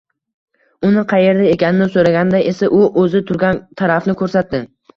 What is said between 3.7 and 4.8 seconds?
tarafni ko`rsatdi